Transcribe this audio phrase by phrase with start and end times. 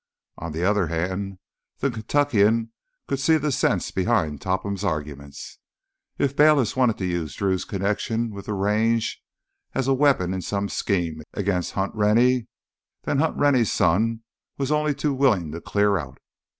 [0.39, 1.37] On the other hand,
[1.77, 2.71] the Kentuckian
[3.07, 5.59] could see the sense behind Topham's arguments.
[6.17, 9.21] If Bayliss wanted to use Drew's connection with the Range
[9.75, 12.47] as a weapon in some scheme against Hunt Rennie,
[13.03, 14.23] then Hunt Rennie's son
[14.57, 16.17] was only too willing to clear out.